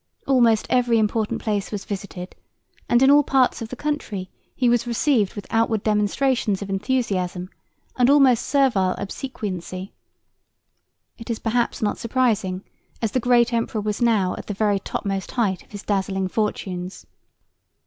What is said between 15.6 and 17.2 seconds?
of his dazzling fortunes.